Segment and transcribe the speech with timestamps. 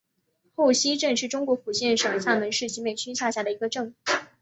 [0.55, 3.93] 后溪镇是中国福建省厦门市集美区下辖的一个镇。